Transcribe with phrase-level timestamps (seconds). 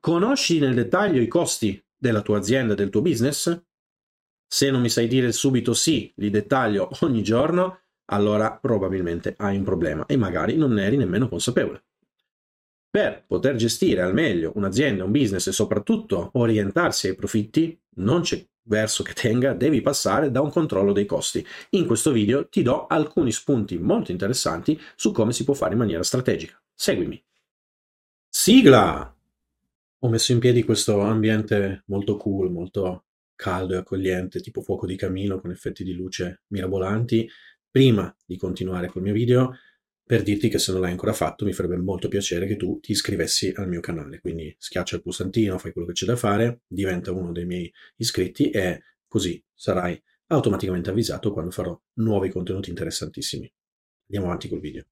[0.00, 3.64] Conosci nel dettaglio i costi della tua azienda, del tuo business?
[4.46, 9.62] Se non mi sai dire subito sì, li dettaglio ogni giorno, allora probabilmente hai un
[9.62, 11.84] problema e magari non ne eri nemmeno consapevole.
[12.88, 18.42] Per poter gestire al meglio un'azienda, un business e soprattutto orientarsi ai profitti, non c'è
[18.62, 21.46] verso che tenga, devi passare da un controllo dei costi.
[21.70, 25.78] In questo video ti do alcuni spunti molto interessanti su come si può fare in
[25.78, 26.58] maniera strategica.
[26.74, 27.22] Seguimi.
[28.30, 29.14] Sigla!
[30.02, 34.96] Ho messo in piedi questo ambiente molto cool, molto caldo e accogliente, tipo fuoco di
[34.96, 37.28] camino con effetti di luce mirabolanti.
[37.70, 39.58] Prima di continuare col mio video,
[40.02, 42.92] per dirti che se non l'hai ancora fatto mi farebbe molto piacere che tu ti
[42.92, 47.12] iscrivessi al mio canale, quindi schiaccia il pulsantino, fai quello che c'è da fare, diventa
[47.12, 53.52] uno dei miei iscritti e così sarai automaticamente avvisato quando farò nuovi contenuti interessantissimi.
[54.06, 54.84] Andiamo avanti col video.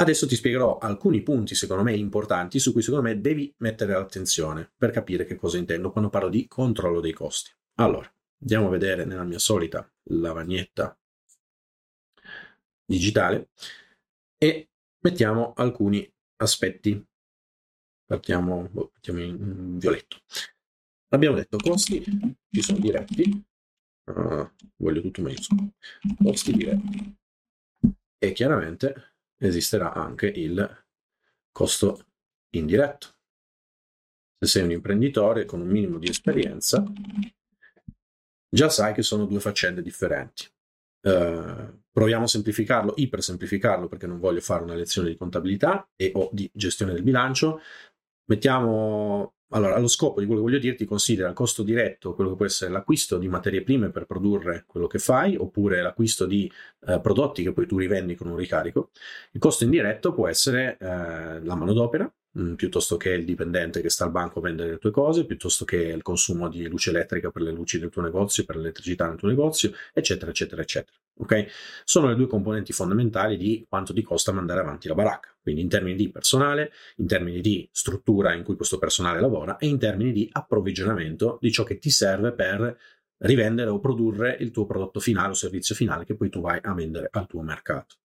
[0.00, 4.70] Adesso ti spiegherò alcuni punti secondo me importanti su cui secondo me devi mettere attenzione
[4.76, 7.50] per capire che cosa intendo quando parlo di controllo dei costi.
[7.80, 8.08] Allora,
[8.40, 10.96] andiamo a vedere nella mia solita lavagnetta
[12.84, 13.48] digitale
[14.38, 14.68] e
[15.00, 17.04] mettiamo alcuni aspetti.
[18.06, 20.18] Partiamo, boh, mettiamo in violetto.
[21.08, 22.04] Abbiamo detto costi,
[22.50, 23.44] ci sono diretti,
[24.04, 25.72] uh, voglio tutto maiuscolo,
[26.22, 27.16] costi diretti.
[28.16, 29.07] E chiaramente
[29.38, 30.84] esisterà anche il
[31.52, 32.06] costo
[32.50, 33.16] indiretto.
[34.38, 36.84] Se sei un imprenditore con un minimo di esperienza,
[38.48, 40.46] già sai che sono due faccende differenti.
[41.00, 46.28] Uh, proviamo a semplificarlo, ipersemplificarlo perché non voglio fare una lezione di contabilità e o
[46.32, 47.60] di gestione del bilancio.
[48.28, 52.36] Mettiamo allora, allo scopo di quello che voglio dirti, considera il costo diretto quello che
[52.36, 56.50] può essere l'acquisto di materie prime per produrre quello che fai, oppure l'acquisto di
[56.86, 58.90] eh, prodotti che poi tu rivendi con un ricarico.
[59.32, 64.04] Il costo indiretto può essere eh, la manodopera, Mm, piuttosto che il dipendente che sta
[64.04, 67.42] al banco a vendere le tue cose, piuttosto che il consumo di luce elettrica per
[67.42, 70.96] le luci del tuo negozio, per l'elettricità nel tuo negozio, eccetera, eccetera, eccetera.
[71.20, 71.46] Ok?
[71.84, 75.34] Sono le due componenti fondamentali di quanto ti costa mandare avanti la baracca.
[75.42, 79.66] Quindi in termini di personale, in termini di struttura in cui questo personale lavora e
[79.66, 82.78] in termini di approvvigionamento di ciò che ti serve per
[83.18, 86.72] rivendere o produrre il tuo prodotto finale o servizio finale che poi tu vai a
[86.72, 87.96] vendere al tuo mercato.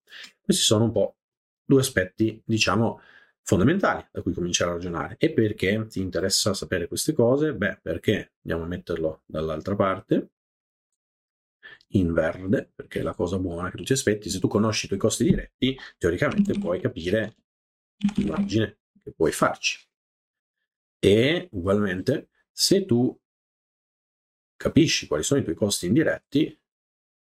[0.42, 1.18] Questi sono un po'
[1.66, 3.00] due aspetti, diciamo,
[3.44, 5.16] fondamentali da cui cominciare a ragionare.
[5.20, 7.54] E perché ti interessa sapere queste cose?
[7.54, 10.32] Beh, perché andiamo a metterlo dall'altra parte,
[11.94, 14.30] in verde, perché è la cosa buona che tu ti aspetti.
[14.30, 17.36] Se tu conosci i tuoi costi diretti, teoricamente puoi capire
[18.18, 19.80] il margine che puoi farci.
[21.00, 23.20] E ugualmente, se tu
[24.56, 26.58] capisci quali sono i tuoi costi indiretti,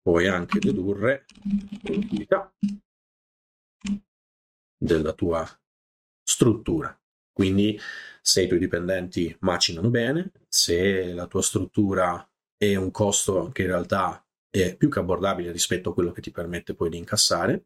[0.03, 1.25] puoi anche dedurre
[1.85, 2.55] l'utilità
[4.77, 5.62] della tua
[6.43, 6.97] struttura.
[7.33, 7.79] Quindi
[8.21, 13.69] se i tuoi dipendenti macinano bene, se la tua struttura è un costo che in
[13.69, 17.65] realtà è più che abbordabile rispetto a quello che ti permette poi di incassare.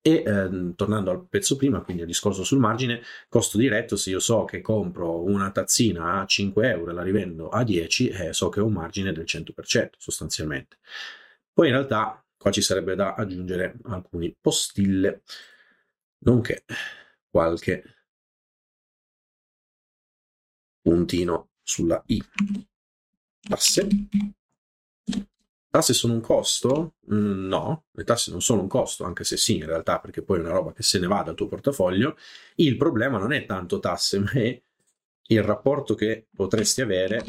[0.00, 4.20] E ehm, tornando al pezzo prima, quindi al discorso sul margine, costo diretto, se io
[4.20, 8.48] so che compro una tazzina a 5 euro e la rivendo a 10, eh, so
[8.48, 10.78] che ho un margine del 100% sostanzialmente.
[11.52, 15.22] Poi in realtà qua ci sarebbe da aggiungere alcuni postille,
[16.20, 16.64] nonché
[17.30, 17.97] qualche
[20.88, 22.22] puntino sulla I.
[23.46, 23.86] Tasse.
[25.70, 26.94] Tasse sono un costo?
[27.12, 30.38] Mm, no, le tasse non sono un costo, anche se sì, in realtà, perché poi
[30.38, 32.16] è una roba che se ne va dal tuo portafoglio.
[32.54, 34.62] Il problema non è tanto tasse, ma è
[35.30, 37.22] il rapporto che potresti avere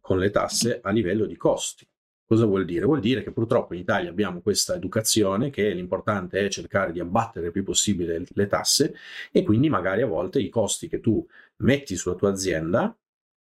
[0.00, 1.86] con le tasse a livello di costi.
[2.32, 2.86] Cosa vuol dire?
[2.86, 7.48] Vuol dire che purtroppo in Italia abbiamo questa educazione che l'importante è cercare di abbattere
[7.48, 8.94] il più possibile le tasse
[9.30, 11.22] e quindi magari a volte i costi che tu
[11.56, 12.96] metti sulla tua azienda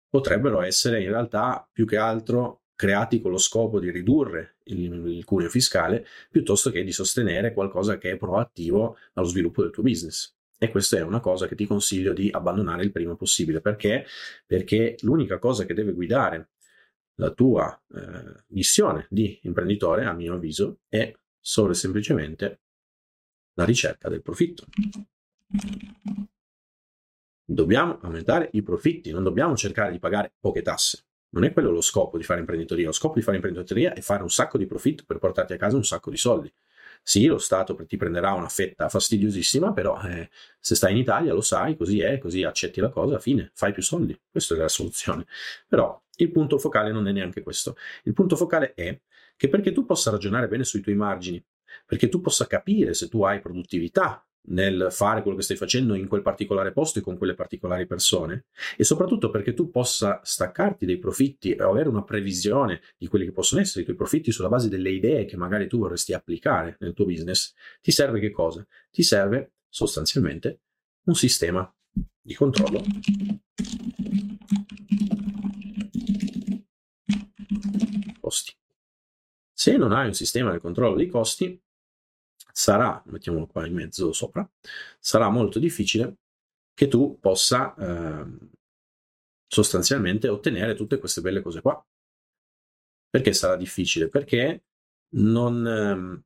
[0.07, 5.25] potrebbero essere in realtà più che altro creati con lo scopo di ridurre il, il
[5.25, 10.33] cuneo fiscale piuttosto che di sostenere qualcosa che è proattivo allo sviluppo del tuo business.
[10.57, 13.59] E questa è una cosa che ti consiglio di abbandonare il prima possibile.
[13.59, 14.05] Perché?
[14.45, 16.51] Perché l'unica cosa che deve guidare
[17.19, 22.61] la tua eh, missione di imprenditore, a mio avviso, è solo e semplicemente
[23.53, 24.65] la ricerca del profitto.
[27.43, 31.05] Dobbiamo aumentare i profitti, non dobbiamo cercare di pagare poche tasse.
[31.29, 32.85] Non è quello lo scopo di fare imprenditoria.
[32.85, 35.75] Lo scopo di fare imprenditoria è fare un sacco di profitto per portarti a casa
[35.75, 36.53] un sacco di soldi.
[37.01, 40.29] Sì, lo Stato ti prenderà una fetta fastidiosissima, però eh,
[40.59, 43.81] se stai in Italia lo sai, così è, così accetti la cosa, fine, fai più
[43.81, 44.19] soldi.
[44.29, 45.25] Questa è la soluzione.
[45.67, 47.75] Però il punto focale non è neanche questo.
[48.03, 48.99] Il punto focale è
[49.35, 51.43] che perché tu possa ragionare bene sui tuoi margini,
[51.85, 56.07] perché tu possa capire se tu hai produttività nel fare quello che stai facendo in
[56.07, 58.45] quel particolare posto e con quelle particolari persone
[58.77, 63.31] e soprattutto perché tu possa staccarti dei profitti o avere una previsione di quelli che
[63.31, 66.93] possono essere i tuoi profitti sulla base delle idee che magari tu vorresti applicare nel
[66.93, 68.65] tuo business, ti serve che cosa?
[68.89, 70.61] Ti serve sostanzialmente
[71.03, 71.69] un sistema
[72.21, 72.83] di controllo
[78.27, 78.53] costi.
[79.53, 81.59] Se non hai un sistema di controllo dei costi,
[82.51, 84.47] sarà, mettiamolo qua in mezzo sopra,
[84.99, 86.17] sarà molto difficile
[86.73, 88.25] che tu possa eh,
[89.47, 91.83] sostanzialmente ottenere tutte queste belle cose qua.
[93.09, 94.09] Perché sarà difficile?
[94.09, 94.63] Perché
[95.15, 96.23] non, eh,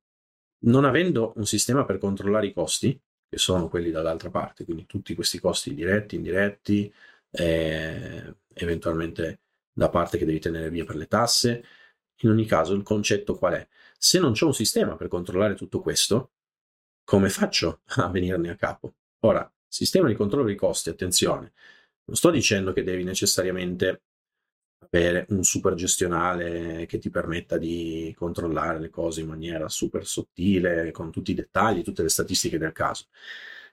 [0.65, 2.99] non avendo un sistema per controllare i costi,
[3.29, 6.93] che sono quelli dall'altra parte, quindi tutti questi costi diretti, indiretti,
[7.29, 9.39] eh, eventualmente
[9.71, 11.63] da parte che devi tenere via per le tasse,
[12.21, 13.67] in ogni caso il concetto qual è?
[13.97, 16.31] Se non c'è un sistema per controllare tutto questo,
[17.03, 18.95] come faccio a venirne a capo?
[19.21, 21.53] Ora, sistema di controllo dei costi, attenzione,
[22.05, 24.01] non sto dicendo che devi necessariamente
[24.79, 30.91] avere un super gestionale che ti permetta di controllare le cose in maniera super sottile,
[30.91, 33.05] con tutti i dettagli, tutte le statistiche del caso.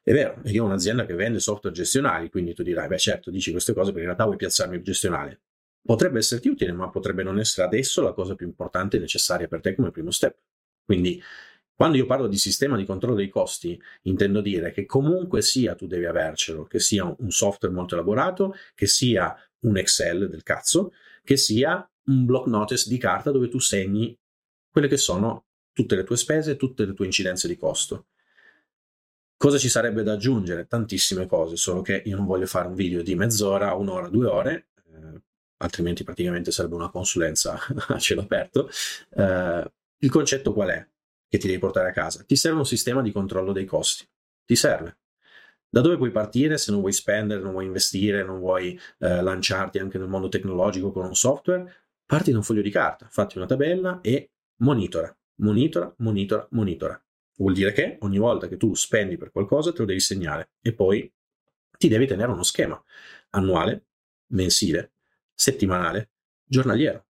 [0.03, 3.51] È vero, io ho un'azienda che vende software gestionali, quindi tu dirai, beh certo, dici
[3.51, 5.41] queste cose perché in realtà vuoi piazzarmi il gestionale
[5.89, 9.63] potrebbe esserti utile, ma potrebbe non essere adesso la cosa più importante e necessaria per
[9.63, 10.37] te come primo step.
[10.85, 11.19] Quindi,
[11.75, 15.87] quando io parlo di sistema di controllo dei costi, intendo dire che comunque sia tu
[15.87, 20.93] devi avercelo, che sia un software molto elaborato, che sia un Excel del cazzo,
[21.25, 24.15] che sia un block notice di carta dove tu segni
[24.71, 28.09] quelle che sono tutte le tue spese, tutte le tue incidenze di costo.
[29.39, 30.67] Cosa ci sarebbe da aggiungere?
[30.67, 34.69] Tantissime cose, solo che io non voglio fare un video di mezz'ora, un'ora, due ore,
[34.93, 35.23] eh,
[35.59, 37.59] altrimenti praticamente sarebbe una consulenza
[37.89, 38.69] a cielo aperto.
[39.15, 40.89] Eh, il concetto qual è
[41.29, 42.23] che ti devi portare a casa?
[42.23, 44.07] Ti serve un sistema di controllo dei costi.
[44.45, 44.99] Ti serve.
[45.71, 49.79] Da dove puoi partire se non vuoi spendere, non vuoi investire, non vuoi eh, lanciarti
[49.79, 51.85] anche nel mondo tecnologico con un software?
[52.07, 57.03] Parti da un foglio di carta, fatti una tabella e monitora, monitora, monitora, monitora.
[57.37, 60.73] Vuol dire che ogni volta che tu spendi per qualcosa te lo devi segnare e
[60.73, 61.13] poi
[61.77, 62.83] ti devi tenere uno schema
[63.31, 63.85] annuale,
[64.29, 64.93] mensile,
[65.39, 66.11] settimanale,
[66.45, 67.07] giornaliero.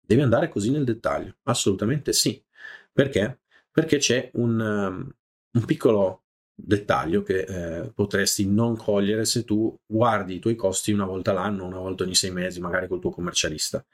[0.00, 1.36] Devi andare così nel dettaglio?
[1.42, 2.42] Assolutamente sì.
[2.90, 3.40] Perché?
[3.70, 5.14] Perché c'è un, um,
[5.52, 6.22] un piccolo
[6.54, 11.66] dettaglio che eh, potresti non cogliere se tu guardi i tuoi costi una volta l'anno,
[11.66, 13.84] una volta ogni sei mesi, magari col tuo commercialista.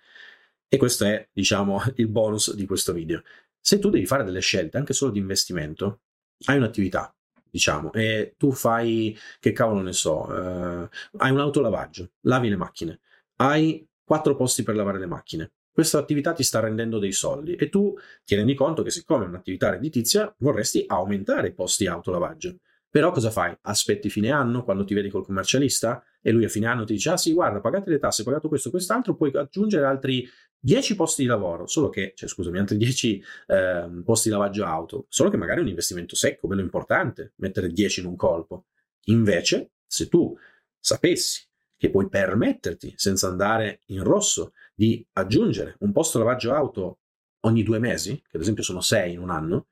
[0.68, 3.22] E questo è, diciamo, il bonus di questo video.
[3.58, 6.02] Se tu devi fare delle scelte, anche solo di investimento,
[6.44, 7.12] hai un'attività,
[7.50, 10.88] diciamo, e tu fai, che cavolo ne so, eh,
[11.18, 13.00] hai un autolavaggio, lavi le macchine
[13.42, 15.52] hai quattro posti per lavare le macchine.
[15.72, 17.94] Questa attività ti sta rendendo dei soldi e tu
[18.24, 22.56] ti rendi conto che siccome è un'attività redditizia vorresti aumentare i posti autolavaggio.
[22.90, 23.56] Però cosa fai?
[23.62, 27.10] Aspetti fine anno quando ti vedi col commercialista e lui a fine anno ti dice
[27.10, 30.28] ah sì guarda pagate le tasse, pagato questo e quest'altro, puoi aggiungere altri
[30.58, 35.06] 10 posti di lavoro, solo che, cioè scusami, altri 10 eh, posti di lavaggio auto,
[35.08, 38.66] solo che magari è un investimento secco, bello importante, mettere 10 in un colpo.
[39.06, 40.36] Invece, se tu
[40.78, 41.48] sapessi
[41.82, 47.00] che puoi permetterti, senza andare in rosso, di aggiungere un posto lavaggio auto
[47.40, 49.66] ogni due mesi, che ad esempio sono sei in un anno,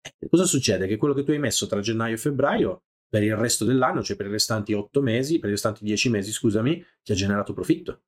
[0.00, 0.86] eh, cosa succede?
[0.86, 4.16] Che quello che tu hai messo tra gennaio e febbraio, per il resto dell'anno, cioè
[4.16, 8.04] per i restanti otto mesi, per i restanti dieci mesi, scusami, ti ha generato profitto.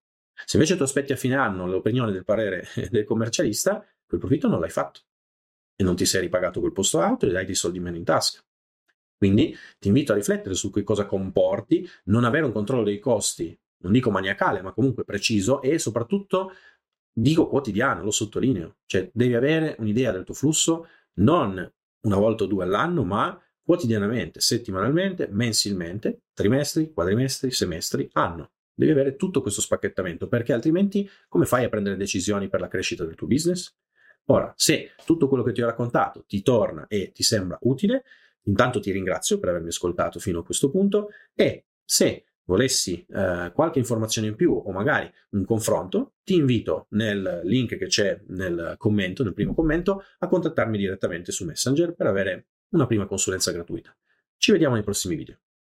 [0.47, 4.61] Se invece tu aspetti a fine anno l'opinione del parere del commercialista, quel profitto non
[4.61, 5.03] l'hai fatto
[5.77, 8.43] e non ti sei ripagato quel posto auto e hai dei soldi meno in tasca.
[9.23, 13.57] Quindi ti invito a riflettere su che cosa comporti, non avere un controllo dei costi,
[13.83, 16.51] non dico maniacale, ma comunque preciso e soprattutto
[17.13, 20.89] dico quotidiano, lo sottolineo, cioè devi avere un'idea del tuo flusso
[21.19, 21.55] non
[22.01, 28.51] una volta o due all'anno, ma quotidianamente, settimanalmente, mensilmente, trimestri, quadrimestri, semestri, anno.
[28.75, 33.05] Devi avere tutto questo spacchettamento perché altrimenti come fai a prendere decisioni per la crescita
[33.05, 33.73] del tuo business?
[34.27, 38.03] Ora, se tutto quello che ti ho raccontato ti torna e ti sembra utile,
[38.45, 43.79] Intanto ti ringrazio per avermi ascoltato fino a questo punto e se volessi eh, qualche
[43.79, 49.23] informazione in più o magari un confronto, ti invito nel link che c'è nel commento,
[49.23, 53.95] nel primo commento, a contattarmi direttamente su Messenger per avere una prima consulenza gratuita.
[54.37, 55.39] Ci vediamo nei prossimi video.